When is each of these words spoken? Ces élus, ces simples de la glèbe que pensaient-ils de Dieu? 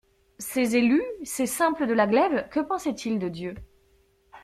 Ces 0.39 0.75
élus, 0.75 1.05
ces 1.23 1.45
simples 1.45 1.85
de 1.85 1.93
la 1.93 2.07
glèbe 2.07 2.49
que 2.49 2.59
pensaient-ils 2.59 3.19
de 3.19 3.29
Dieu? 3.29 3.53